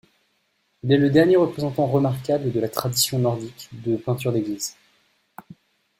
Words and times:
Il 0.81 0.91
est 0.91 0.97
le 0.97 1.11
dernier 1.11 1.35
représentant 1.37 1.85
remarquable 1.85 2.51
de 2.51 2.59
la 2.59 2.69
tradition 2.69 3.19
nordique 3.19 3.69
de 3.71 3.97
peinture 3.97 4.31
d'églises. 4.33 4.75